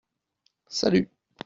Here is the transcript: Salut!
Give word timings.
Salut! 0.67 1.07